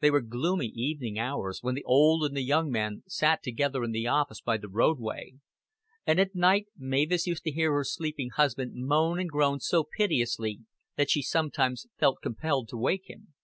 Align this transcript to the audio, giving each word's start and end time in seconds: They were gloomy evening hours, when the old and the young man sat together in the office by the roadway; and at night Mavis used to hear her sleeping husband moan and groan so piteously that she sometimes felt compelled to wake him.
They 0.00 0.10
were 0.10 0.22
gloomy 0.22 0.68
evening 0.74 1.18
hours, 1.18 1.58
when 1.62 1.74
the 1.74 1.84
old 1.84 2.24
and 2.24 2.34
the 2.34 2.40
young 2.42 2.70
man 2.70 3.02
sat 3.06 3.42
together 3.42 3.84
in 3.84 3.90
the 3.92 4.06
office 4.06 4.40
by 4.40 4.56
the 4.56 4.70
roadway; 4.70 5.34
and 6.06 6.18
at 6.18 6.34
night 6.34 6.68
Mavis 6.78 7.26
used 7.26 7.44
to 7.44 7.50
hear 7.50 7.74
her 7.74 7.84
sleeping 7.84 8.30
husband 8.30 8.72
moan 8.86 9.20
and 9.20 9.28
groan 9.28 9.60
so 9.60 9.84
piteously 9.84 10.60
that 10.96 11.10
she 11.10 11.20
sometimes 11.20 11.88
felt 11.98 12.22
compelled 12.22 12.70
to 12.70 12.78
wake 12.78 13.10
him. 13.10 13.34